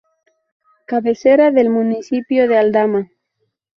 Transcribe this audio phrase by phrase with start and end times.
[0.87, 3.11] Cabecera del Municipio de Aldama.